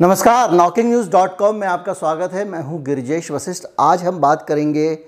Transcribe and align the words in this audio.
नमस्कार 0.00 0.52
knocking 0.52 0.88
news 0.88 1.10
dot 1.10 1.36
com 1.38 1.54
में 1.56 1.66
आपका 1.68 1.92
स्वागत 1.92 2.32
है। 2.32 2.44
मैं 2.44 2.62
हूँ 2.62 2.82
गिरिजेश 2.82 3.30
वशिष्ठ। 3.30 3.64
आज 3.80 4.02
हम 4.02 4.18
बात 4.18 4.44
करेंगे 4.48 4.98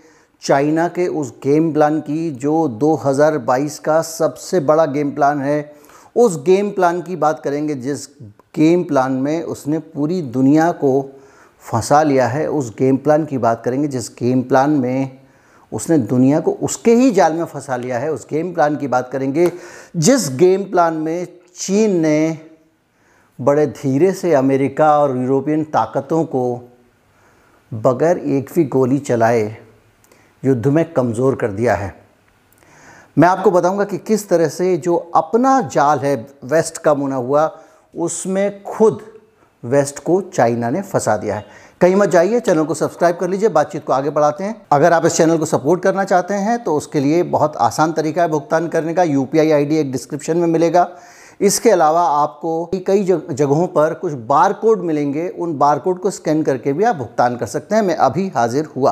चाइना 0.42 0.88
के 0.88 1.06
उस 1.08 1.32
गेम 1.44 1.72
प्लान 1.72 2.00
की 2.00 2.30
जो 2.30 2.68
2022 2.68 3.78
का 3.78 4.00
सबसे 4.02 4.60
बड़ा 4.60 4.86
गेम 4.86 5.10
प्लान 5.10 5.40
है। 5.40 5.72
उस 6.16 6.42
गेम 6.42 6.70
प्लान 6.70 7.02
की 7.02 7.16
बात 7.16 7.40
करेंगे, 7.40 7.74
जिस 7.74 8.06
गेम 8.56 8.84
प्लान 8.84 9.12
में 9.12 9.42
उसने 9.42 9.78
पूरी 9.78 10.22
दुनिया 10.22 10.72
को 10.72 11.10
फंसा 11.60 12.02
लिया 12.02 12.28
है, 12.28 12.50
उस 12.50 12.74
गेम 12.78 12.96
प्लान 12.96 13.24
की 13.24 13.38
बात 13.38 13.62
करेंगे, 13.64 13.88
जिस 13.88 14.08
गेम 14.08 14.42
प्लान 14.42 14.70
में 14.70 15.18
उसने 15.72 15.98
दुनिया 15.98 16.40
को 16.40 16.52
उसके 16.52 16.94
ही 16.94 17.10
जाल 17.10 17.32
में 17.32 17.44
फंसा 17.44 17.76
लिया 17.76 17.98
है। 17.98 18.12
उस 18.12 18.26
गेम 18.30 18.54
प्लान 18.54 18.76
की 18.76 18.88
बात 18.88 19.10
करेंगे, 19.12 19.52
जिस 19.96 20.36
गेम 20.36 20.64
प्लान 20.64 20.94
में 20.94 21.26
चीन 21.56 22.00
ने 22.00 22.47
बड़े 23.38 23.66
धीरे 23.66 24.12
से 24.12 24.32
अमेरिका 24.34 24.90
और 24.98 25.16
यूरोपियन 25.16 25.64
ताकतों 25.64 26.24
को 26.24 26.42
बगैर 27.72 28.18
एक 28.18 28.50
भी 28.54 28.64
गोली 28.66 28.98
चलाए 28.98 29.56
युद्ध 30.42 30.66
में 30.66 30.84
कमज़ोर 30.92 31.34
कर 31.34 31.50
दिया 31.50 31.74
है। 31.74 31.94
मैं 33.16 33.28
आपको 33.28 33.50
बताऊँगा 33.50 33.84
कि 33.84 33.98
किस 33.98 34.28
तरह 34.28 34.48
से 34.48 34.76
जो 34.76 34.96
अपना 35.16 35.60
जाल 35.72 35.98
है 35.98 36.14
वेस्ट 36.44 36.78
का 36.78 36.94
मुना 36.94 37.16
हुआ, 37.16 37.50
उसमें 37.94 38.62
खुद 38.64 39.00
वेस्ट 39.62 39.98
को 39.98 40.20
चाइना 40.24 40.70
ने 40.70 40.82
फंसा 40.82 41.16
दिया 41.16 41.36
है। 41.36 41.44
कहीं 41.80 41.96
मत 41.96 42.08
जाइए, 42.08 42.40
चैनल 42.40 42.64
को 42.64 42.74
सब्सक्राइब 42.74 43.16
कर 43.16 43.28
लीजिए, 43.28 43.48
बातचीत 43.48 43.84
को 43.84 43.92
आगे 43.92 44.10
बढ़ाते 44.10 44.44
हैं। 44.44 44.54
अगर 44.72 44.92
आप 44.92 45.06
इस 45.06 45.16
चैनल 45.16 45.38
को 45.38 45.44
सपोर्ट 45.46 45.82
करना 45.82 46.04
चाहते 46.04 46.34
हैं 46.36 46.62
तो 46.64 46.74
उसके 46.76 47.00
लिए 47.00 47.22
बहुत 47.24 47.56
आसान 47.58 47.92
तरीका 47.92 48.22
है 48.22 48.28
भुगतान 48.28 48.68
करने 48.68 48.94
का। 48.94 49.02
यू 49.04 49.24
पी 49.24 49.38
एक 49.38 49.92
डिस्क्रिप्शन 49.92 50.36
में 50.36 50.46
मिलेगा। 50.48 50.88
इसके 51.40 51.70
अलावा 51.70 52.02
आपको 52.12 52.70
कई 52.86 53.02
जगहों 53.04 53.66
पर 53.66 53.92
कुछ 53.94 54.12
बार 54.28 54.52
कोड 54.52 54.80
मिलेंगे, 54.80 55.28
उन 55.28 55.56
बार 55.58 55.78
कोड 55.78 55.98
को 56.00 56.10
स्कैन 56.10 56.42
करके 56.42 56.72
भी 56.72 56.84
आप 56.84 56.96
भुगतान 56.96 57.36
कर 57.36 57.46
सकते 57.46 57.74
हैं। 57.74 57.82
मैं 57.82 57.94
अभी 57.96 58.26
हाजिर 58.28 58.64
हुआ। 58.76 58.90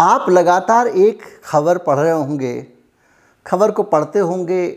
आप 0.00 0.26
लगातार 0.30 0.86
एक 0.86 1.22
खबर 1.44 1.78
पढ़ 1.78 1.98
रहे 1.98 2.10
होंगे। 2.10 2.66
खबर 3.46 3.70
को 3.70 3.82
पढ़ते 3.84 4.18
होंगे, 4.18 4.76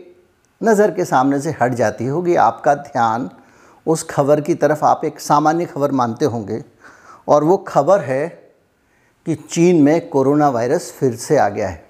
नज़र 0.60 0.90
के 0.90 1.04
सामने 1.04 1.40
से 1.40 1.54
हट 1.60 1.74
जाती 1.74 2.06
होगी 2.06 2.34
आपका 2.36 2.74
ध्यान। 2.76 3.28
उस 3.86 4.06
खबर 4.10 4.40
की 4.40 4.54
तरफ़ 4.54 4.84
आप 4.84 5.04
एक 5.04 5.20
सामान्य 5.20 5.64
खबर 5.66 5.92
मानते 5.92 6.24
होंगे, 6.24 6.62
और 7.28 7.44
वो 7.44 7.56
खबर 7.58 8.00
है 8.00 8.43
कि 9.26 9.34
चीन 9.34 9.82
में 9.82 10.08
कोरोना 10.08 10.48
वायरस 10.48 10.92
फिर 10.92 11.14
से 11.16 11.38
आ 11.38 11.48
गया 11.48 11.68
है। 11.68 11.84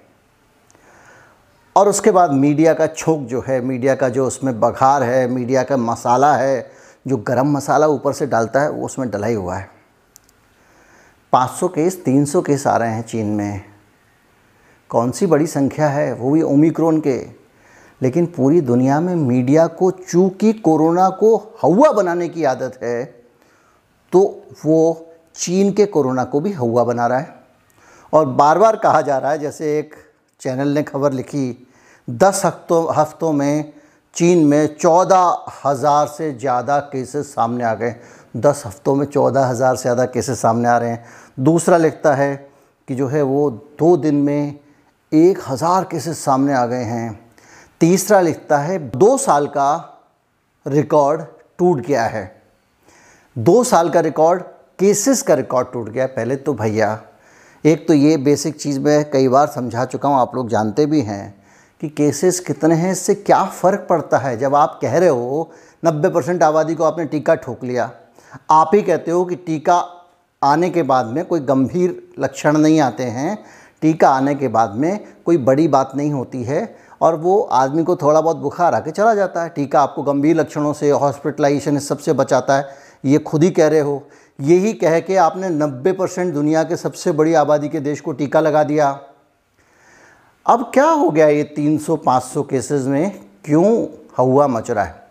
और 1.75 1.89
उसके 1.89 2.11
बाद 2.11 2.31
मीडिया 2.31 2.73
का 2.73 2.87
छोक 2.87 3.19
जो 3.19 3.43
है, 3.47 3.61
मीडिया 3.61 3.95
का 3.95 4.09
जो 4.09 4.27
उसमें 4.27 4.59
बघार 4.59 5.03
है, 5.03 5.27
मीडिया 5.27 5.63
का 5.63 5.77
मसाला 5.77 6.35
है, 6.35 6.71
जो 7.07 7.17
गरम 7.17 7.51
मसाला 7.51 7.87
ऊपर 7.87 8.13
से 8.13 8.27
डालता 8.27 8.61
है, 8.61 8.69
वो 8.69 8.85
उसमें 8.85 9.09
डला 9.11 9.27
ही 9.27 9.33
हुआ 9.33 9.55
है। 9.55 9.69
500 11.31 11.67
केस 11.67 12.03
300 12.05 12.41
केस 12.41 12.67
आ 12.67 12.77
रहे 12.77 12.91
हैं 12.91 13.03
चीन 13.03 13.25
में। 13.25 13.61
कौन 14.89 15.11
सी 15.11 15.25
बड़ी 15.25 15.47
संख्या 15.47 15.87
है? 15.87 16.13
वो 16.13 16.31
भी 16.31 16.41
ओमिक्रोन 16.41 16.99
के। 16.99 17.45
लेकिन 18.01 18.25
पूरी 18.25 18.61
दुनिया 18.61 18.99
में 18.99 19.15
मीडिया 19.15 19.67
को, 19.67 19.91
चूँकि 19.91 20.53
कोरोना 20.53 21.09
को 21.09 21.35
हवा 21.61 21.91
बनाने 21.91 22.29
की 22.29 22.43
आदत 22.43 22.79
है 22.83 23.05
तो 24.11 24.43
वो 24.65 25.11
चीन 25.35 25.71
के 25.73 25.85
कोरोना 25.87 26.23
को 26.23 26.39
भी 26.39 26.51
हवा 26.53 26.83
बना 26.83 27.07
रहा 27.07 27.19
है। 27.19 27.43
और 28.13 28.25
बार 28.25 28.59
बार 28.59 28.75
कहा 28.75 29.01
जा 29.01 29.17
रहा 29.17 29.31
है, 29.31 29.39
जैसे 29.39 29.77
एक 29.79 29.95
चैनल 30.41 30.67
ने 30.67 30.83
खबर 30.83 31.13
लिखी, 31.13 31.67
दस 32.07 32.41
हफ्तों 32.45 32.85
हफ्तों 32.95 33.31
में 33.33 33.73
चीन 34.15 34.45
में 34.47 34.75
चौदह 34.75 35.45
हज़ार 35.65 36.07
से 36.07 36.31
ज़्यादा 36.33 36.79
केसेस 36.91 37.33
सामने 37.35 37.63
आ 37.63 37.73
गए 37.75 37.95
दस 38.37 38.63
हफ्तों 38.65 38.95
में 38.95 39.05
चौदह 39.05 39.45
हज़ार 39.45 39.75
से 39.75 39.81
ज़्यादा 39.81 40.05
केसेस 40.05 40.41
सामने 40.41 40.69
आ 40.69 40.77
रहे 40.77 40.89
हैं। 40.89 41.05
दूसरा 41.39 41.77
लिखता 41.77 42.13
है 42.15 42.35
कि 42.87 42.95
जो 42.95 43.07
है 43.07 43.21
वो 43.21 43.49
दो 43.79 43.95
दिन 43.97 44.15
में 44.15 44.59
एक 45.11 45.39
हज़ार 45.47 45.83
केसेस 45.83 46.23
सामने 46.25 46.53
आ 46.53 46.65
गए 46.65 46.83
हैं। 46.83 47.19
तीसरा 47.81 48.19
लिखता 48.21 48.57
है, 48.57 48.77
दो 48.89 49.17
साल 49.17 49.47
का 49.47 50.01
रिकॉर्ड 50.65 51.21
टूट 51.59 51.79
गया 51.81 52.03
है। 52.05 52.41
दो 53.35 53.63
साल 53.63 53.89
का 53.89 53.99
रिकॉर्ड 54.01 54.43
केसेस 54.79 55.21
का 55.21 55.33
रिकॉर्ड 55.33 55.67
टूट 55.73 55.89
गया 55.89 56.05
पहले 56.07 56.35
तो 56.35 56.53
भैया। 56.53 56.99
एक 57.63 57.87
तो 57.87 57.93
ये 57.93 58.15
बेसिक 58.17 58.55
चीज़ 58.55 58.79
मैं 58.79 59.09
कई 59.11 59.27
बार 59.27 59.47
समझा 59.47 59.85
चुका 59.85 60.09
हूँ, 60.09 60.17
आप 60.17 60.35
लोग 60.35 60.49
जानते 60.49 60.85
भी 60.85 61.01
हैं 61.01 61.35
कि 61.81 61.89
केसेस 61.89 62.39
कितने 62.39 62.75
हैं, 62.75 62.91
इससे 62.91 63.15
क्या 63.15 63.43
फ़र्क 63.43 63.85
पड़ता 63.89 64.17
है? 64.17 64.37
जब 64.37 64.55
आप 64.55 64.77
कह 64.81 64.97
रहे 64.97 65.09
हो 65.09 65.51
नब्बे 65.83 66.09
परसेंट 66.09 66.43
आबादी 66.43 66.75
को 66.75 66.83
आपने 66.83 67.05
टीका 67.05 67.35
ठोक 67.35 67.63
लिया, 67.63 67.91
आप 68.51 68.71
ही 68.73 68.81
कहते 68.81 69.11
हो 69.11 69.23
कि 69.25 69.35
टीका 69.37 69.83
आने 70.41 70.69
के 70.69 70.83
बाद 70.83 71.05
में 71.05 71.23
कोई 71.25 71.39
गंभीर 71.41 72.01
लक्षण 72.19 72.57
नहीं 72.57 72.79
आते 72.81 73.03
हैं, 73.03 73.37
टीका 73.81 74.09
आने 74.09 74.35
के 74.35 74.47
बाद 74.49 74.75
में 74.75 74.99
कोई 75.25 75.37
बड़ी 75.39 75.67
बात 75.67 75.91
नहीं 75.95 76.11
होती 76.11 76.43
है 76.43 76.75
और 77.01 77.15
वो 77.17 77.39
आदमी 77.53 77.83
को 77.83 77.95
थोड़ा 77.95 78.21
बहुत 78.21 78.37
बुखार 78.37 78.73
आके 78.73 78.91
चला 78.91 79.13
जाता 79.15 79.43
है। 79.43 79.49
टीका 79.49 79.81
आपको 79.81 80.03
गंभीर 80.03 80.35
लक्षणों 80.35 80.73
से, 80.73 80.89
हॉस्पिटलाइजेशन 80.91 81.77
इस 81.77 81.87
सबसे 81.89 82.13
बचाता 82.13 82.57
है। 82.57 82.83
ये 83.03 83.17
खुद 83.17 83.43
ही 83.43 83.49
कह 83.51 83.67
रहे 83.67 83.79
हो। 83.79 84.01
यही 84.39 84.73
कह 84.73 84.99
के 84.99 85.15
आपने 85.15 85.49
90 85.49 85.91
परसेंट 85.91 86.33
दुनिया 86.33 86.63
के 86.63 86.77
सबसे 86.77 87.11
बड़ी 87.11 87.33
आबादी 87.33 87.69
के 87.69 87.79
देश 87.79 88.01
को 88.01 88.11
टीका 88.11 88.39
लगा 88.39 88.63
दिया। 88.63 88.89
अब 90.45 90.69
क्या 90.73 90.85
हो 90.85 91.09
गया 91.09 91.27
ये 91.27 91.43
300-500 91.55 92.43
केसेस 92.43 92.85
में? 92.85 93.19
क्यों 93.45 93.87
हवा 94.17 94.47
मच 94.47 94.71
रहा 94.71 94.83
है? 94.83 95.03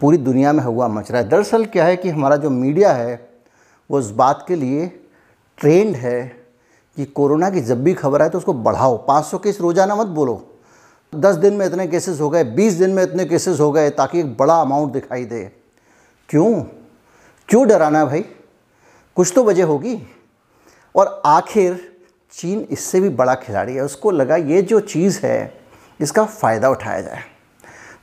पूरी 0.00 0.18
दुनिया 0.18 0.52
में 0.52 0.62
हवा 0.62 0.88
मच 0.88 1.10
रहा 1.10 1.22
है। 1.22 1.28
दरअसल 1.28 1.64
क्या 1.64 1.84
है 1.84 1.96
कि 1.96 2.08
हमारा 2.08 2.36
जो 2.36 2.50
मीडिया 2.50 2.92
है, 2.92 3.28
वो 3.90 4.00
इस 4.00 4.10
बात 4.10 4.44
के 4.48 4.56
लिए 4.56 4.86
ट्रेंड 5.58 5.96
है 5.96 6.22
कि 6.96 7.04
कोरोना 7.04 7.50
की 7.50 7.60
जब 7.60 7.82
भी 7.84 7.94
खबर 7.94 8.22
आए 8.22 8.28
तो 8.28 8.38
उसको 8.38 8.52
बढ़ाओ। 8.52 8.96
500 9.06 9.38
केस 9.38 9.60
रोज़ाना 9.60 9.96
मत 9.96 10.06
बोलो। 10.06 10.42
10 11.12 11.36
दिन 11.36 11.54
में 11.54 11.66
इतने 11.66 11.86
केसेस 11.86 12.20
हो 12.20 12.28
गए 12.30 12.44
20 12.54 12.74
दिन 12.74 12.90
में 12.90 13.02
इतने 13.02 13.24
केसेस 13.24 13.60
हो 13.60 13.70
गए 13.72 13.90
ताकि 13.90 14.20
एक 14.20 14.36
बड़ा 14.36 14.60
अमाउंट 14.60 14.92
दिखाई 14.92 15.24
दे। 15.24 15.44
क्यों? 16.28 16.62
क्यों 17.48 17.66
डराना 17.68 18.04
भाई? 18.04 18.20
कुछ 19.16 19.32
तो 19.34 19.42
वजह 19.44 19.64
होगी। 19.64 19.96
और 20.94 21.20
आखिर 21.26 21.78
चीन 22.32 22.66
इससे 22.70 23.00
भी 23.00 23.08
बड़ा 23.10 23.34
खिलाड़ी 23.36 23.74
है। 23.74 23.82
उसको 23.82 24.10
लगा 24.10 24.36
ये 24.36 24.60
जो 24.62 24.80
चीज़ 24.82 25.18
है, 25.22 25.60
इसका 26.00 26.24
फ़ायदा 26.24 26.70
उठाया 26.70 27.00
जाए। 27.00 27.22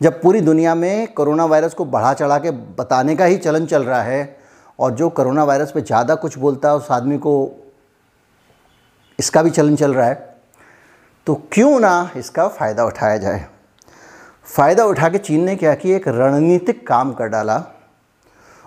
जब 0.01 0.21
पूरी 0.21 0.41
दुनिया 0.41 0.73
में 0.75 1.13
कोरोना 1.13 1.45
वायरस 1.45 1.73
को 1.73 1.85
बढ़ा 1.87 2.13
चढ़ा 2.13 2.37
के 2.37 2.51
बताने 2.51 3.15
का 3.15 3.25
ही 3.25 3.37
चलन 3.37 3.65
चल 3.65 3.83
रहा 3.83 4.01
है 4.01 4.37
और 4.79 4.91
जो 4.91 5.09
कोरोना 5.11 5.43
वायरस 5.43 5.71
पे 5.71 5.81
ज़्यादा 5.81 6.15
कुछ 6.15 6.37
बोलता 6.37 6.69
है, 6.69 6.75
उस 6.75 6.91
आदमी 6.91 7.17
को 7.17 7.51
इसका 9.19 9.43
भी 9.43 9.49
चलन 9.51 9.75
चल 9.75 9.93
रहा 9.93 10.07
है 10.07 10.33
तो 11.27 11.35
क्यों 11.51 11.79
ना 11.79 12.11
इसका 12.17 12.47
फ़ायदा 12.49 12.85
उठाया 12.85 13.17
जाए? 13.17 13.45
फ़ायदा 14.45 14.85
उठा 14.85 15.09
के 15.09 15.17
चीन 15.19 15.43
ने 15.43 15.55
क्या 15.55 15.75
किया? 15.75 15.97
एक 15.97 16.07
रणनीतिक 16.07 16.85
काम 16.87 17.13
कर 17.13 17.27
डाला। 17.27 17.63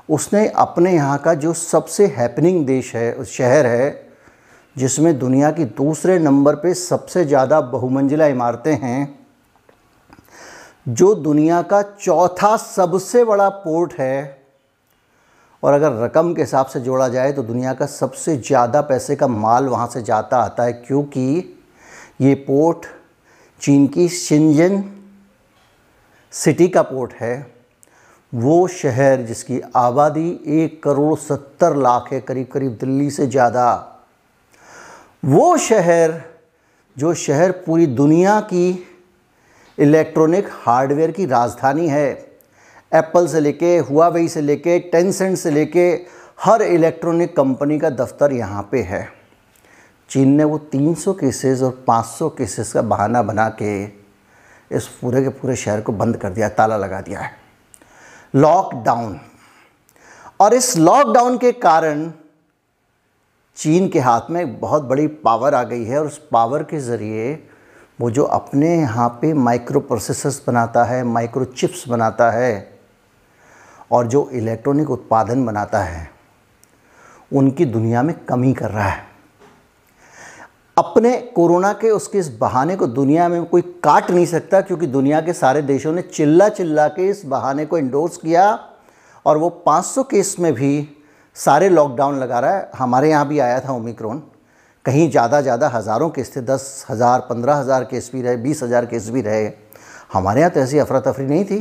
उसने 0.08 0.46
अपने 0.48 0.92
यहाँ 0.94 1.18
का 1.18 1.34
जो 1.34 1.52
सबसे 1.52 2.06
हैपनिंग 2.08 2.64
देश 2.66 2.94
है 2.96 3.24
शहर 3.26 3.66
है, 3.66 4.08
जिसमें 4.76 5.18
दुनिया 5.18 5.50
की 5.50 5.64
दूसरे 5.64 6.18
नंबर 6.18 6.56
पे 6.56 6.72
सबसे 6.74 7.24
ज़्यादा 7.24 7.60
बहुमंजिला 7.62 8.26
इमारतें 8.26 8.74
हैं, 8.74 9.18
जो 10.88 11.14
दुनिया 11.14 11.60
का 11.62 11.82
चौथा 11.82 12.56
सबसे 12.56 13.24
बड़ा 13.24 13.48
पोर्ट 13.48 13.94
है, 13.94 14.38
और 15.62 15.72
अगर 15.72 15.92
रकम 15.94 16.32
के 16.34 16.42
हिसाब 16.42 16.66
से 16.66 16.80
जोड़ा 16.80 17.08
जाए 17.08 17.32
तो 17.32 17.42
दुनिया 17.42 17.72
का 17.74 17.86
सबसे 17.88 18.36
ज़्यादा 18.38 18.80
पैसे 18.82 19.16
का 19.16 19.26
माल 19.28 19.68
वहाँ 19.68 19.86
से 19.86 20.02
जाता 20.02 20.38
आता 20.38 20.64
है, 20.64 20.72
क्योंकि 20.72 21.58
ये 22.20 22.34
पोर्ट 22.46 22.86
चीन 23.60 23.86
की 23.86 24.08
शिंजन 24.08 24.82
सिटी 26.32 26.68
का 26.68 26.82
पोर्ट 26.84 27.12
है। 27.12 27.57
वो 28.32 28.66
शहर 28.68 29.20
जिसकी 29.22 29.60
आबादी 29.76 30.28
एक 30.56 30.82
करोड़ 30.82 31.18
सत्तर 31.18 31.76
लाख 31.76 32.12
है, 32.12 32.20
करीब 32.20 32.46
करीब 32.46 32.76
दिल्ली 32.80 33.10
से 33.10 33.26
ज़्यादा, 33.26 33.66
वो 35.24 35.56
शहर 35.58 36.20
जो 36.96 37.14
शहर 37.16 37.52
पूरी 37.66 37.86
दुनिया 37.86 38.40
की 38.52 38.86
इलेक्ट्रॉनिक 39.78 40.48
हार्डवेयर 40.62 41.10
की 41.10 41.26
राजधानी 41.26 41.88
है, 41.88 42.10
एप्पल 42.92 43.26
से 43.28 43.40
लेके 43.40 43.76
हुआवेई 43.78 44.28
से 44.28 44.40
लेके, 44.40 44.78
टेंसेंट 44.80 45.36
से 45.38 45.50
लेके, 45.50 45.88
हर 46.40 46.62
इलेक्ट्रॉनिक 46.62 47.36
कंपनी 47.36 47.78
का 47.78 47.90
दफ्तर 47.92 48.32
यहाँ 48.32 48.68
पे 48.72 48.82
है। 48.82 49.06
चीन 50.10 50.28
ने 50.28 50.44
वो 50.44 50.58
300 50.72 51.12
केसेस 51.14 51.62
और 51.62 51.84
500 51.88 52.28
केसेस 52.28 52.72
का 52.72 52.82
बहाना 52.84 53.22
बना 53.22 53.48
के 53.62 53.82
इस 54.70 54.86
पूरे 55.00 55.22
के 55.22 55.28
पूरे 55.30 55.56
शहर 55.56 55.80
को 55.80 55.92
बंद 55.94 56.16
कर 56.16 56.30
दिया, 56.30 56.48
ताला 56.48 56.76
लगा 56.76 57.00
दिया 57.00 57.20
है। 57.20 57.37
लॉकडाउन 58.34 59.20
और 60.40 60.54
इस 60.54 60.76
लॉकडाउन 60.76 61.38
के 61.38 61.52
कारण 61.52 62.12
चीन 63.56 63.88
के 63.88 64.00
हाथ 64.00 64.20
में 64.30 64.60
बहुत 64.60 64.82
बड़ी 64.82 65.06
पावर 65.06 65.54
आ 65.54 65.62
गई 65.62 65.84
है 65.84 65.98
और 65.98 66.06
उस 66.06 66.18
पावर 66.32 66.62
के 66.62 66.80
ज़रिए 66.80 67.48
वो 68.00 68.10
जो 68.10 68.24
अपने 68.24 68.76
यहाँ 68.76 69.08
पे 69.08 69.34
माइक्रो 69.34 69.80
प्रोसेसर्स 69.80 70.42
बनाता 70.46 70.84
है 70.84 71.04
माइक्रो 71.04 71.44
चिप्स 71.44 71.88
बनाता 71.88 72.30
है 72.30 72.78
और 73.92 74.06
जो 74.06 74.30
इलेक्ट्रॉनिक 74.32 74.90
उत्पादन 74.90 75.46
बनाता 75.46 75.78
है, 75.78 76.10
उनकी 77.32 77.64
दुनिया 77.64 78.02
में 78.02 78.14
कमी 78.24 78.52
कर 78.52 78.70
रहा 78.70 78.88
है। 78.88 79.07
अपने 80.78 81.16
कोरोना 81.36 81.72
के 81.72 81.90
उसके 81.90 82.18
इस 82.18 82.28
बहाने 82.38 82.74
को 82.76 82.86
दुनिया 82.88 83.28
में 83.28 83.44
कोई 83.46 83.62
काट 83.84 84.10
नहीं 84.10 84.26
सकता, 84.26 84.60
क्योंकि 84.60 84.86
दुनिया 84.86 85.20
के 85.20 85.32
सारे 85.32 85.62
देशों 85.62 85.92
ने 85.92 86.02
चिल्ला 86.04 86.48
चिल्ला 86.50 86.86
के 86.88 87.08
इस 87.08 87.24
बहाने 87.26 87.64
को 87.66 87.78
इंडोर्स 87.78 88.16
किया 88.16 88.58
और 89.26 89.38
वो 89.38 89.48
500 89.66 90.04
केस 90.10 90.34
में 90.38 90.52
भी 90.54 90.88
सारे 91.36 91.68
लॉकडाउन 91.68 92.18
लगा 92.18 92.40
रहा 92.40 92.52
है। 92.52 92.70
हमारे 92.76 93.10
यहाँ 93.10 93.26
भी 93.28 93.38
आया 93.38 93.58
था 93.60 93.72
ओमिक्रॉन 93.72 94.22
कहीं 94.84 95.10
ज़्यादा 95.10 95.40
ज़्यादा 95.40 95.68
हज़ारों 95.68 96.08
केस 96.10 96.34
थे, 96.36 96.40
दस 96.42 96.86
हज़ार, 96.90 97.20
पंद्रह 97.20 97.54
हज़ार 97.54 97.84
केस 97.84 98.10
भी 98.14 98.22
रहे, 98.22 98.36
बीस 98.36 98.62
हज़ार 98.62 98.86
केस 98.86 99.08
भी 99.10 99.22
रहे। 99.22 99.50
हमारे 100.12 100.40
यहाँ 100.40 100.52
तो 100.52 100.60
ऐसी 100.60 100.78
अफरा 100.78 101.00
तफरी 101.02 101.26
नहीं 101.26 101.44
थी। 101.44 101.58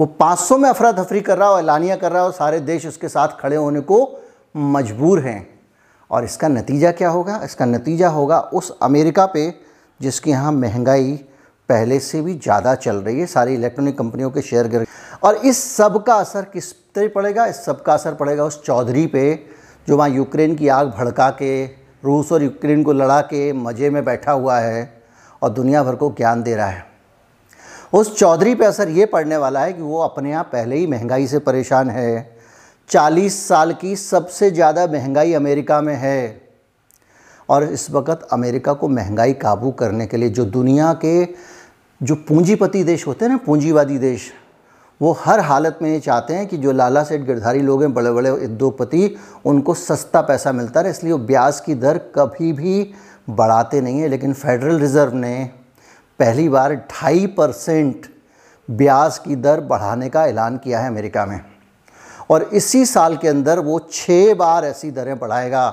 वो 0.00 0.06
500 0.20 0.58
में 0.58 0.68
अफरा 0.68 0.92
तफरी 0.94 1.20
कर 1.22 1.38
रहा 1.38 1.48
हो 1.48 1.58
ऐलानिया 1.58 1.96
कर 1.96 2.12
रहा 2.12 2.22
हो 2.22 2.30
सारे 2.32 2.60
देश 2.62 2.86
उसके 2.86 3.08
साथ 3.08 3.40
खड़े 3.40 3.56
होने 3.56 3.80
को 3.82 3.98
मजबूर 4.54 5.20
हैं। 5.20 5.53
और 6.14 6.24
इसका 6.24 6.48
नतीजा 6.48 6.90
क्या 6.92 7.08
होगा? 7.10 7.40
इसका 7.44 7.64
नतीजा 7.64 8.08
होगा 8.08 8.38
उस 8.40 8.70
अमेरिका 8.82 9.24
पे 9.26 9.52
जिसके 10.00 10.30
यहाँ 10.30 10.52
महँगाई 10.52 11.12
पहले 11.68 11.98
से 12.00 12.20
भी 12.22 12.34
ज़्यादा 12.34 12.74
चल 12.76 12.96
रही 12.96 13.20
है, 13.20 13.26
सारी 13.26 13.54
इलेक्ट्रॉनिक 13.54 13.98
कंपनियों 13.98 14.30
के 14.30 14.42
शेयर 14.42 14.68
गिर 14.68 14.86
और 15.22 15.36
इस 15.36 15.62
सब 15.66 16.02
का 16.04 16.14
असर 16.14 16.44
किस 16.44 16.72
तरह 16.94 17.08
पड़ेगा? 17.14 17.46
इस 17.46 17.64
सब 17.64 17.82
का 17.82 17.94
असर 17.94 18.14
पड़ेगा 18.14 18.44
उस 18.44 18.62
चौधरी 18.64 19.06
पे 19.06 19.34
जो 19.88 19.96
वहाँ 19.96 20.08
यूक्रेन 20.08 20.54
की 20.56 20.68
आग 20.68 20.88
भड़का 20.88 21.28
के, 21.32 21.64
रूस 21.64 22.32
और 22.32 22.42
यूक्रेन 22.42 22.82
को 22.84 22.92
लड़ा 22.92 23.20
के 23.22 23.52
मज़े 23.52 23.90
में 23.90 24.04
बैठा 24.04 24.32
हुआ 24.32 24.58
है 24.58 24.92
और 25.42 25.50
दुनिया 25.50 25.82
भर 25.84 25.94
को 25.94 26.14
ज्ञान 26.18 26.42
दे 26.42 26.54
रहा 26.54 26.66
है। 26.66 26.84
उस 27.92 28.16
चौधरी 28.18 28.54
पे 28.54 28.64
असर 28.64 28.88
ये 28.88 29.06
पड़ने 29.06 29.36
वाला 29.36 29.60
है 29.60 29.72
कि 29.72 29.82
वो 29.82 29.98
अपने 30.00 30.32
आप 30.32 30.46
पहले 30.52 30.76
ही 30.76 30.86
महँगाई 30.86 31.26
से 31.26 31.38
परेशान 31.40 31.90
है। 31.90 32.33
चालीस 32.90 33.46
साल 33.48 33.72
की 33.72 33.94
सबसे 33.96 34.50
ज़्यादा 34.50 34.86
महँगाई 34.86 35.32
अमेरिका 35.34 35.80
में 35.80 35.94
है। 35.96 36.42
और 37.48 37.64
इस 37.64 37.90
वक्त 37.90 38.26
अमेरिका 38.32 38.72
को 38.72 38.88
महँगाई 38.88 39.32
काबू 39.34 39.70
करने 39.72 40.06
के 40.06 40.16
लिए 40.16 40.28
जो 40.30 40.44
दुनिया 40.46 40.92
के 41.04 41.24
जो 42.00 42.14
पूंजीपति 42.28 42.82
देश 42.84 43.06
होते 43.06 43.24
हैं 43.24 43.32
ना, 43.32 43.36
पूंजीवादी 43.36 43.98
देश, 43.98 44.32
वो 45.00 45.12
हर 45.20 45.40
हालत 45.40 45.78
में 45.82 45.90
ये 45.90 46.00
चाहते 46.00 46.34
हैं 46.34 46.46
कि 46.46 46.56
जो 46.56 46.72
लाला 46.72 47.02
सेठ 47.04 47.20
गिरधारी 47.20 47.60
लोग 47.62 47.82
हैं 47.82 47.92
बड़े 47.94 48.10
बड़े 48.12 48.30
उद्योगपति, 48.30 49.16
उनको 49.44 49.74
सस्ता 49.74 50.20
पैसा 50.22 50.52
मिलता 50.52 50.80
है 50.80 50.90
इसलिए 50.90 51.12
वो 51.12 51.18
ब्याज 51.20 51.60
की 51.60 51.74
दर 51.76 51.98
कभी 52.14 52.52
भी 52.52 52.92
बढ़ाते 53.30 53.80
नहीं 53.80 54.00
है। 54.00 54.08
लेकिन 54.08 54.32
फेडरल 54.34 54.78
रिज़र्व 54.78 55.14
ने 55.14 55.50
पहली 56.18 56.48
बार 56.48 56.74
ढाई 56.90 57.26
परसेंट 57.28 58.06
ब्याज 58.68 59.18
की 59.18 59.36
दर 59.36 59.60
बढ़ाने 59.62 60.08
का 60.08 60.24
ऐलान 60.26 60.56
किया 60.58 60.80
है 60.80 60.88
अमेरिका 60.88 61.26
में। 61.26 61.40
और 62.30 62.42
इसी 62.42 62.86
साल 62.86 63.16
के 63.16 63.28
अंदर 63.28 63.58
वो 63.58 63.78
छः 63.92 64.34
बार 64.34 64.64
ऐसी 64.64 64.90
दरें 64.90 65.18
बढ़ाएगा 65.18 65.70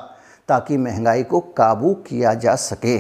ताकि 0.48 0.78
महँगाई 0.78 1.24
को 1.24 1.40
काबू 1.40 1.94
किया 1.94 2.34
जा 2.34 2.56
सके। 2.56 2.98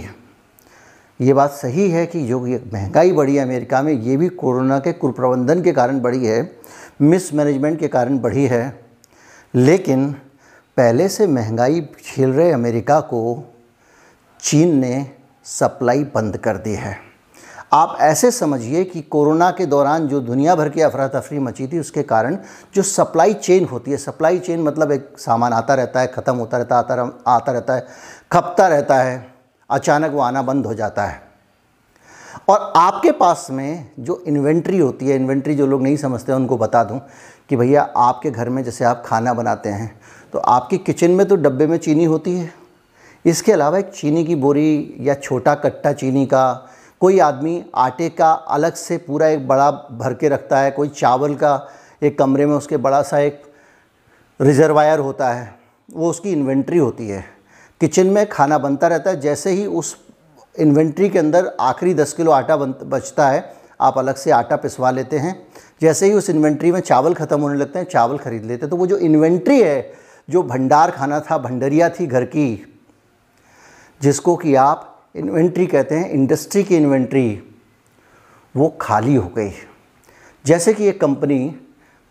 ये 1.19 1.33
बात 1.33 1.51
सही 1.51 1.89
है 1.89 2.05
कि 2.05 2.25
जो 2.27 2.47
ये 2.47 2.63
महँगाई 2.73 3.11
बढ़ी 3.11 3.35
है 3.35 3.43
अमेरिका 3.43 3.81
में, 3.81 3.93
ये 3.93 4.17
भी 4.17 4.29
कोरोना 4.29 4.79
के 4.79 4.93
कुप्रबंधन 4.93 5.61
के 5.61 5.71
कारण 5.71 5.99
बढ़ी 5.99 6.25
है, 6.25 6.59
मिसमैनेजमेंट 7.01 7.79
के 7.79 7.87
कारण 7.87 8.19
बढ़ी 8.19 8.45
है। 8.45 8.79
लेकिन 9.55 10.11
पहले 10.77 11.09
से 11.09 11.27
महँगाई 11.27 11.81
झेल 11.81 12.29
रहे 12.29 12.51
अमेरिका 12.51 12.99
को 12.99 13.53
चीन 14.39 14.75
ने 14.77 15.11
सप्लाई 15.43 16.03
बंद 16.03 16.37
कर 16.37 16.57
दी 16.57 16.73
है। 16.73 17.10
आप 17.71 17.97
ऐसे 18.01 18.29
समझिए 18.31 18.83
कि 18.83 19.01
कोरोना 19.01 19.49
के 19.51 19.65
दौरान 19.65 20.07
जो 20.07 20.19
दुनिया 20.19 20.55
भर 20.55 20.69
की 20.69 20.81
अफरा 20.81 21.07
तफरी 21.07 21.39
मची 21.39 21.67
थी, 21.67 21.79
उसके 21.79 22.01
कारण 22.03 22.37
जो 22.75 22.81
सप्लाई 22.81 23.33
चेन 23.33 23.65
होती 23.65 23.91
है 23.91 23.97
सप्लाई 23.97 24.39
चेन 24.39 24.63
मतलब 24.63 24.91
एक 24.91 25.07
सामान 25.17 25.53
आता 25.53 25.73
रहता 25.73 25.99
है, 25.99 26.07
ख़त्म 26.07 26.35
होता 26.35 26.57
रहता 26.57 26.77
आता 26.77 27.03
आता 27.27 27.51
रहता 27.51 27.73
है, 27.73 27.85
खपता 28.31 28.67
रहता 28.67 28.95
है, 28.95 29.33
अचानक 29.69 30.11
वो 30.11 30.19
आना 30.21 30.41
बंद 30.41 30.65
हो 30.65 30.73
जाता 30.73 31.05
है। 31.05 31.21
और 32.49 32.73
आपके 32.77 33.11
पास 33.11 33.47
में 33.51 33.91
जो 33.99 34.23
इन्वेंट्री 34.27 34.77
होती 34.77 35.07
है, 35.07 35.15
इन्वेंट्री 35.15 35.55
जो 35.55 35.67
लोग 35.67 35.83
नहीं 35.83 35.97
समझते 35.97 36.33
उनको 36.33 36.57
बता 36.57 36.83
दूँ 36.83 36.99
कि 37.49 37.55
भैया 37.55 37.81
आपके 37.97 38.31
घर 38.31 38.49
में 38.49 38.63
जैसे 38.63 38.85
आप 38.85 39.03
खाना 39.05 39.33
बनाते 39.33 39.69
हैं 39.69 39.99
तो 40.33 40.39
आपकी 40.39 40.77
किचन 40.79 41.11
में 41.11 41.27
तो 41.27 41.35
डब्बे 41.37 41.67
में 41.67 41.77
चीनी 41.77 42.05
होती 42.05 42.35
है। 42.35 42.53
इसके 43.25 43.51
अलावा 43.51 43.77
एक 43.79 43.89
चीनी 43.91 44.23
की 44.25 44.35
बोरी 44.35 44.95
या 44.99 45.13
छोटा 45.15 45.55
कट्टा 45.55 45.91
चीनी 45.93 46.25
का 46.25 46.67
कोई 47.01 47.19
आदमी 47.19 47.63
आटे 47.75 48.09
का 48.09 48.31
अलग 48.31 48.73
से 48.73 48.97
पूरा 48.97 49.27
एक 49.27 49.47
बड़ा 49.47 49.69
भर 49.71 50.13
के 50.13 50.29
रखता 50.29 50.59
है, 50.59 50.71
कोई 50.71 50.89
चावल 50.89 51.33
का 51.35 51.69
एक 52.03 52.17
कमरे 52.19 52.45
में 52.45 52.55
उसके 52.55 52.77
बड़ा 52.77 53.01
सा 53.01 53.19
एक 53.19 53.41
रिजर्वायर 54.39 54.99
होता 54.99 55.29
है, 55.29 55.53
वो 55.89 56.09
उसकी 56.09 56.31
इन्वेंट्री 56.31 56.77
होती 56.77 57.07
है। 57.07 57.23
किचन 57.81 58.07
में 58.07 58.25
खाना 58.29 58.57
बनता 58.57 58.87
रहता 58.87 59.09
है, 59.09 59.19
जैसे 59.19 59.51
ही 59.51 59.65
उस 59.65 59.95
इन्वेंट्री 60.55 61.09
के 61.09 61.19
अंदर 61.19 61.51
आखिरी 61.59 61.93
दस 61.93 62.13
किलो 62.13 62.31
आटा 62.31 62.57
बन, 62.57 62.73
बचता 62.83 63.29
है, 63.29 63.53
आप 63.81 63.97
अलग 63.97 64.15
से 64.15 64.31
आटा 64.31 64.55
पिसवा 64.55 64.91
लेते 64.91 65.17
हैं। 65.17 65.35
जैसे 65.81 66.05
ही 66.05 66.13
उस 66.13 66.29
इन्वेंट्री 66.29 66.71
में 66.71 66.79
चावल 66.79 67.13
ख़त्म 67.13 67.39
होने 67.41 67.57
लगते 67.57 67.79
हैं, 67.79 67.85
चावल 67.85 68.17
ख़रीद 68.17 68.45
लेते 68.45 68.65
हैं। 68.65 68.69
तो 68.69 68.77
वो 68.77 68.87
जो 68.87 68.97
इन्वेंट्री 68.99 69.61
है, 69.61 69.91
जो 70.29 70.43
भंडार 70.43 70.91
खाना 70.91 71.19
था, 71.21 71.37
भंडरिया 71.37 71.89
थी 71.89 72.07
घर 72.07 72.25
की, 72.25 72.77
जिसको 74.01 74.35
कि 74.35 74.55
आप 74.55 74.87
इन्वेंट्री 75.15 75.65
कहते 75.67 75.95
हैं, 75.95 76.09
इंडस्ट्री 76.09 76.63
की 76.63 76.75
इन्वेंट्री, 76.75 77.41
वो 78.55 78.67
खाली 78.81 79.15
हो 79.15 79.27
गई। 79.27 79.51
जैसे 80.45 80.73
कि 80.73 80.87
एक 80.87 80.99
कंपनी, 81.01 81.55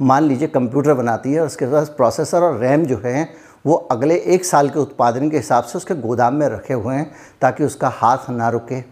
मान 0.00 0.22
लीजिए 0.22 0.48
कंप्यूटर 0.48 0.94
बनाती 0.94 1.32
है 1.32 1.40
और 1.40 1.46
उसके 1.46 1.66
पास 1.66 1.88
प्रोसेसर 1.88 2.42
और 2.42 2.58
रैम 2.58 2.84
जो 2.84 3.00
है, 3.04 3.28
वो 3.66 3.74
अगले 3.74 4.16
एक 4.16 4.44
साल 4.44 4.68
के 4.70 4.78
उत्पादन 4.78 5.30
के 5.30 5.36
हिसाब 5.36 5.64
से 5.64 5.78
उसके 5.78 5.94
गोदाम 5.94 6.34
में 6.34 6.46
रखे 6.48 6.74
हुए 6.74 6.94
हैं, 6.94 7.10
ताकि 7.40 7.64
उसका 7.64 7.88
हाथ 7.88 8.30
ना 8.30 8.48
रुके। 8.48 8.82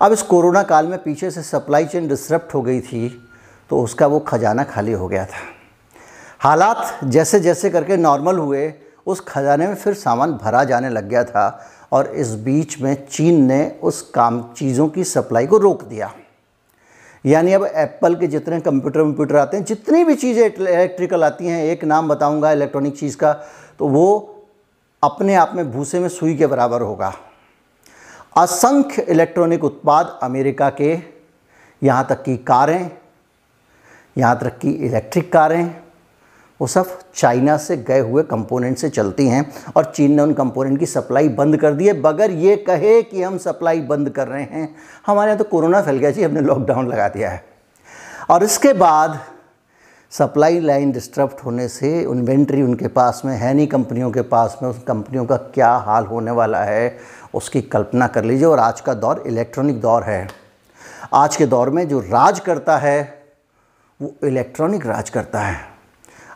अब 0.00 0.12
इस 0.12 0.22
कोरोना 0.22 0.62
काल 0.62 0.86
में 0.86 0.98
पीछे 1.02 1.30
से 1.30 1.42
सप्लाई 1.42 1.86
चेन 1.86 2.08
डिसरप्ट 2.08 2.54
हो 2.54 2.62
गई 2.62 2.80
थी 2.80 3.08
तो 3.70 3.80
उसका 3.80 4.06
वो 4.06 4.18
खजाना 4.20 4.64
खाली 4.64 4.92
हो 4.92 5.08
गया 5.08 5.24
था। 5.24 5.42
हालात 6.40 7.04
जैसे 7.04 7.40
जैसे 7.40 7.70
करके 7.70 7.96
नॉर्मल 7.96 8.38
हुए, 8.38 8.72
उस 9.06 9.20
खजाने 9.20 9.66
में 9.66 9.74
फिर 9.74 9.94
सामान 9.94 10.32
भरा 10.34 10.64
जाने 10.64 10.88
लग 10.88 11.08
गया 11.08 11.24
था 11.24 11.68
और 11.92 12.06
इस 12.16 12.34
बीच 12.34 12.80
में 12.80 12.94
चीन 13.06 13.42
ने 13.44 13.66
उस 13.82 14.00
काम, 14.10 14.42
चीज़ों 14.52 14.88
की 14.88 15.04
सप्लाई 15.04 15.46
को 15.46 15.58
रोक 15.58 15.82
दिया। 15.84 16.12
यानी 17.24 17.52
अब 17.52 17.64
एप्पल 17.64 18.14
के 18.14 18.26
जितने 18.26 18.60
कंप्यूटर 18.60 19.00
वम्प्यूटर 19.00 19.36
आते 19.36 19.56
हैं, 19.56 19.64
जितनी 19.64 20.04
भी 20.04 20.14
चीज़ें 20.14 20.44
इलेक्ट्रिकल 20.44 21.24
आती 21.24 21.46
हैं, 21.46 21.62
एक 21.64 21.84
नाम 21.84 22.08
बताऊँगा, 22.08 22.52
इलेक्ट्रॉनिक 22.52 22.96
चीज़ 22.98 23.16
का 23.16 23.32
तो 23.78 23.88
वो 23.88 24.28
अपने 25.02 25.34
आप 25.34 25.52
में 25.54 25.70
भूसे 25.72 26.00
में 26.00 26.08
सुई 26.08 26.34
के 26.36 26.46
बराबर 26.46 26.82
होगा। 26.82 27.12
असंख्य 28.36 29.02
इलेक्ट्रॉनिक 29.02 29.64
उत्पाद 29.64 30.18
अमेरिका 30.22 30.70
के, 30.70 30.98
यहाँ 31.82 32.06
तक 32.08 32.22
की 32.24 32.36
कारें, 32.38 32.90
यहाँ 34.16 34.38
तक 34.38 34.58
की 34.58 34.70
इलेक्ट्रिक 34.86 35.32
कारें 35.32 35.74
वो 36.62 36.66
सब 36.66 36.98
चाइना 37.14 37.56
से 37.56 37.76
गए 37.76 38.00
हुए 38.00 38.22
कंपोनेंट 38.22 38.76
से 38.78 38.88
चलती 38.88 39.26
हैं 39.28 39.44
और 39.76 39.84
चीन 39.84 40.12
ने 40.12 40.22
उन 40.22 40.32
कंपोनेंट 40.32 40.78
की 40.78 40.86
सप्लाई 40.86 41.28
बंद 41.28 41.56
कर 41.56 41.72
दी 41.74 41.86
है। 41.86 41.92
बगैर 42.02 42.30
ये 42.30 42.56
कहे 42.56 43.02
कि 43.02 43.22
हम 43.22 43.38
सप्लाई 43.38 43.80
बंद 43.80 44.10
कर 44.10 44.28
रहे 44.28 44.42
हैं। 44.42 44.74
हमारे 45.06 45.30
यहाँ 45.30 45.38
तो 45.38 45.44
कोरोना 45.44 45.80
फैल 45.82 45.98
गया 45.98 46.10
जी, 46.10 46.22
हमने 46.22 46.40
लॉकडाउन 46.40 46.88
लगा 46.88 47.08
दिया 47.08 47.30
है। 47.30 47.44
और 48.30 48.44
इसके 48.44 48.72
बाद 48.72 49.18
सप्लाई 50.12 50.60
लाइन 50.60 50.92
डिस्टर्ब 50.92 51.36
होने 51.44 51.66
से 51.68 52.00
इन्वेंट्री 52.02 52.62
उनके 52.62 52.88
पास 52.88 53.22
में 53.24 53.36
है 53.36 53.52
नहीं, 53.54 53.66
कंपनियों 53.66 54.10
के 54.10 54.22
पास 54.22 54.58
में, 54.62 54.70
उस 54.70 54.82
कंपनियों 54.88 55.24
का 55.26 55.36
क्या 55.36 55.72
हाल 55.72 56.06
होने 56.06 56.30
वाला 56.30 56.62
है, 56.64 56.98
उसकी 57.34 57.62
कल्पना 57.62 58.06
कर 58.06 58.24
लीजिए। 58.24 58.46
और 58.46 58.58
आज 58.58 58.80
का 58.80 58.94
दौर 58.94 59.24
इलेक्ट्रॉनिक 59.26 59.80
दौर 59.80 60.02
है। 60.02 60.28
आज 61.14 61.36
के 61.36 61.46
दौर 61.46 61.70
में 61.70 61.88
जो 61.88 62.00
राज 62.00 62.40
करता 62.40 62.76
है, 62.76 63.24
वो 64.00 64.14
इलेक्ट्रॉनिक 64.24 64.86
राज 64.86 65.10
करता 65.10 65.40
है। 65.40 65.71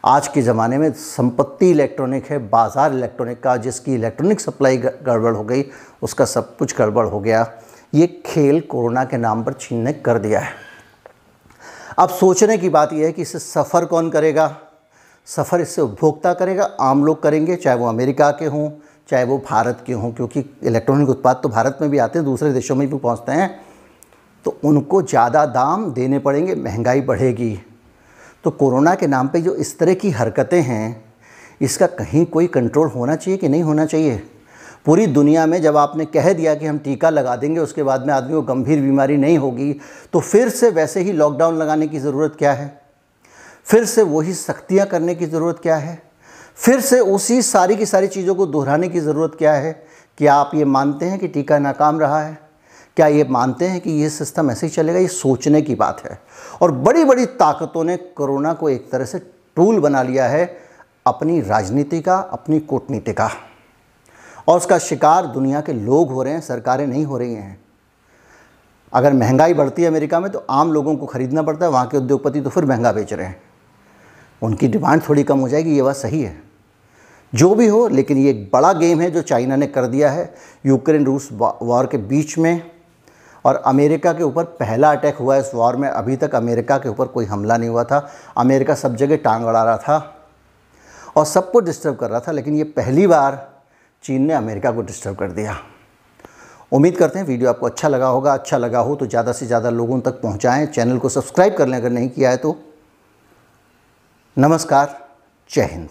आज 0.05 0.26
के 0.29 0.43
ज़माने 0.43 0.79
में 0.79 0.93
संपत्ति 0.93 1.71
इलेक्ट्रॉनिक 1.71 2.26
है, 2.26 2.38
बाज़ार 2.41 2.93
इलेक्ट्रॉनिक 2.93 3.43
का, 3.43 3.57
जिसकी 3.57 3.95
इलेक्ट्रॉनिक 3.95 4.41
सप्लाई 4.41 4.76
गड़बड़ 4.76 5.35
हो 5.35 5.43
गई, 5.45 5.65
उसका 6.03 6.25
सब 6.25 6.57
कुछ 6.57 6.76
गड़बड़ 6.79 7.07
हो 7.07 7.21
गया। 7.21 7.47
ये 7.93 8.07
खेल 8.26 8.61
कोरोना 8.61 9.05
के 9.05 9.17
नाम 9.17 9.43
पर 9.45 9.53
चीन 9.53 9.79
ने 9.79 9.93
कर 9.95 10.19
दिया 10.19 10.41
है। 10.41 10.53
अब 11.99 12.09
सोचने 12.11 12.59
की 12.59 12.69
बात 12.69 12.93
यह 12.93 13.07
है 13.07 13.12
कि 13.12 13.23
इसे 13.23 13.38
सफ़र 13.38 13.85
कौन 13.85 14.11
करेगा? 14.11 14.57
सफ़र 15.29 15.61
इससे 15.61 15.83
उपभोक्ता 15.83 16.33
करेगा, 16.35 16.65
आम 16.81 17.05
लोग 17.05 17.23
करेंगे, 17.23 17.57
चाहे 17.57 17.76
वो 17.76 17.87
अमेरिका 17.87 18.31
के 18.31 18.47
हों, 18.47 18.71
चाहे 19.09 19.25
वो 19.25 19.38
भारत 19.50 19.83
के 19.87 19.93
हों, 19.93 20.12
क्योंकि 20.12 20.45
इलेक्ट्रॉनिक 20.62 21.09
उत्पाद 21.09 21.41
तो 21.43 21.49
भारत 21.49 21.79
में 21.81 21.91
भी 21.91 21.99
आते 21.99 22.19
हैं, 22.19 22.25
दूसरे 22.26 22.53
देशों 22.53 22.76
में 22.76 22.88
भी 22.91 22.97
पहुँचते 22.97 23.33
हैं 23.33 23.55
तो 24.45 24.57
उनको 24.65 25.00
ज़्यादा 25.03 25.45
दाम 25.47 25.93
देने 25.93 26.19
पड़ेंगे, 26.19 26.55
महँगाई 26.55 27.00
बढ़ेगी। 27.03 27.59
तो 28.47 28.50
कोरोना 28.50 28.95
के 28.95 29.07
नाम 29.07 29.29
पे 29.29 29.41
जो 29.41 29.55
इस 29.55 29.79
तरह 29.79 29.95
की 29.95 30.11
हरकतें 30.11 30.61
हैं, 30.62 31.05
इसका 31.61 31.87
कहीं 31.87 32.25
कोई 32.26 32.47
कंट्रोल 32.47 32.88
होना 32.88 33.17
चाहिए 33.17 33.38
कि 33.38 33.49
नहीं 33.49 33.62
होना 33.62 33.87
चाहिए? 33.87 34.17
पूरी 34.87 35.07
दुनिया 35.07 35.47
में 35.47 35.61
जब 35.62 35.76
आपने 35.76 36.05
कह 36.05 36.33
दिया 36.33 36.55
कि 36.55 36.67
हम 36.67 36.79
टीका 36.79 37.11
लगा 37.11 37.35
देंगे, 37.37 37.61
उसके 37.61 37.83
बाद 37.83 38.07
में 38.07 38.12
आदमी 38.15 38.33
को 38.33 38.43
गंभीर 38.45 38.81
बीमारी 38.81 39.17
नहीं 39.17 39.38
होगी 39.38 39.73
तो 40.12 40.21
फिर 40.21 40.49
से 40.49 40.71
वैसे 40.71 41.00
ही 41.00 41.12
लॉकडाउन 41.12 41.59
लगाने 41.59 41.88
की 41.88 41.99
ज़रूरत 41.99 42.37
क्या 42.38 42.53
है? 42.53 42.81
फिर 43.65 43.85
से 43.85 44.03
वही 44.05 44.35
सख्तियाँ 44.35 44.87
करने 44.87 45.15
की 45.15 45.26
ज़रूरत 45.26 45.59
क्या 45.62 45.76
है? 45.76 46.03
फिर 46.57 46.81
से 46.81 47.00
उसी 47.00 47.43
सारी 47.43 47.76
की 47.76 47.87
सारी 47.87 48.07
चीज़ों 48.09 48.35
को 48.35 48.47
दोहराने 48.47 48.88
की 48.88 49.00
ज़रूरत 49.00 49.37
क्या 49.38 49.55
है 49.55 49.73
क्या 50.19 50.35
आप 50.35 50.50
ये 50.55 50.65
मानते 50.65 51.07
हैं 51.07 51.19
कि 51.19 51.29
टीका 51.29 51.59
नाकाम 51.59 52.00
रहा 52.00 52.23
है? 52.23 52.46
क्या 52.97 53.07
ये 53.07 53.25
मानते 53.25 53.65
हैं 53.65 53.81
कि 53.81 53.91
ये 53.91 54.11
सिस्टम 54.11 54.50
ऐसे 54.50 54.67
ही 54.67 54.73
चलेगा? 54.73 54.99
ये 54.99 55.09
सोचने 55.09 55.62
की 55.62 55.75
बात 55.75 56.03
है। 56.05 56.19
और 56.62 56.71
बड़ी 56.73 57.05
बड़ी 57.05 57.26
ताकतों 57.26 57.85
ने 57.85 57.97
कोरोना 57.97 58.53
को 58.53 58.69
एक 58.69 58.91
तरह 58.91 59.05
से 59.05 59.19
टूल 59.57 59.81
बना 59.81 60.03
लिया 60.03 60.29
है 60.29 60.45
अपनी 61.07 61.41
राजनीति 61.41 62.00
का, 62.00 62.17
अपनी 62.17 62.61
कूटनीति 62.61 63.12
का। 63.12 63.31
और 64.49 64.57
उसका 64.57 64.79
शिकार 64.79 65.26
दुनिया 65.26 65.61
के 65.61 65.73
लोग 65.73 66.11
हो 66.11 66.23
रहे 66.23 66.33
हैं, 66.33 66.41
सरकारें 66.41 66.87
नहीं 66.87 67.05
हो 67.05 67.19
रही 67.19 67.35
हैं। 67.35 67.59
अगर 68.93 69.12
महँगाई 69.12 69.55
बढ़ती 69.55 69.83
है 69.83 69.88
अमेरिका 69.88 70.21
में 70.21 70.31
तो 70.33 70.45
आम 70.50 70.73
लोगों 70.73 70.97
को 70.97 71.07
ख़रीदना 71.07 71.43
पड़ता 71.43 71.67
है, 71.67 71.73
वहाँ 71.73 71.87
के 71.87 71.97
उद्योगपति 71.97 72.41
तो 72.41 72.50
फिर 72.50 72.65
महँगा 72.65 72.93
बेच 72.93 73.12
रहे 73.12 73.26
हैं। 73.26 73.43
उनकी 74.43 74.69
डिमांड 74.69 75.03
थोड़ी 75.09 75.23
कम 75.23 75.38
हो 75.38 75.49
जाएगी, 75.49 75.75
ये 75.76 75.83
बात 75.83 75.97
सही 75.97 76.23
है। 76.23 76.37
जो 77.33 77.55
भी 77.55 77.67
हो, 77.67 77.87
लेकिन 77.88 78.19
ये 78.19 78.31
एक 78.31 78.50
बड़ा 78.53 78.73
गेम 78.73 79.00
है 79.00 79.11
जो 79.11 79.23
चाइना 79.23 79.57
ने 79.57 79.67
कर 79.67 79.87
दिया 79.87 80.11
है। 80.11 80.35
यूक्रेन 80.67 81.05
रूस 81.05 81.29
वॉर 81.33 81.87
के 81.87 81.99
बीच 81.99 82.38
में 82.38 82.75
और 83.47 83.57
अमेरिका 83.67 84.12
के 84.12 84.23
ऊपर 84.23 84.45
पहला 84.61 84.91
अटैक 84.93 85.17
हुआ 85.17 85.37
इस 85.37 85.50
वॉर 85.55 85.76
में। 85.76 85.88
अभी 85.88 86.17
तक 86.17 86.35
अमेरिका 86.35 86.79
के 86.79 86.88
ऊपर 86.88 87.07
कोई 87.09 87.25
हमला 87.26 87.57
नहीं 87.57 87.69
हुआ 87.71 87.85
था। 87.85 87.99
अमेरिका 88.37 88.75
सब 88.75 88.97
जगह 88.97 89.17
टांग 89.25 89.45
अड़ा 89.45 89.62
रहा 89.65 89.76
था 89.79 89.99
और 91.17 91.25
सबको 91.26 91.61
डिस्टर्ब 91.61 91.97
कर 91.97 92.11
रहा 92.11 92.21
था, 92.21 92.33
लेकिन 92.33 92.55
ये 92.55 92.65
पहली 92.65 93.07
बार 93.07 93.47
चीन 94.05 94.23
ने 94.23 94.35
अमेरिका 94.35 94.71
को 94.73 94.83
डिस्टर्ब 94.83 95.17
कर 95.17 95.31
दिया। 95.33 95.57
उम्मीद 96.73 96.97
करते 96.97 97.19
हैं 97.19 97.26
वीडियो 97.26 97.50
आपको 97.50 97.67
अच्छा 97.67 97.88
लगा 97.88 98.07
होगा। 98.09 98.33
अच्छा 98.35 98.59
लगा 98.59 98.79
हो 98.79 98.95
तो 98.97 99.07
ज़्यादा 99.07 99.33
से 99.33 99.47
ज़्यादा 99.47 99.71
लोगों 99.71 100.00
तक 100.00 100.21
पहुँचाएँ। 100.23 100.67
चैनल 100.67 100.99
को 100.99 101.09
सब्सक्राइब 101.09 101.57
कर 101.57 101.67
लें 101.69 101.76
अगर 101.79 101.91
नहीं 101.91 102.09
किया 102.09 102.31
है 102.31 102.37
तो। 102.37 102.57
नमस्कार। 104.37 104.99
जय 105.50 105.62
हिंद। 105.62 105.88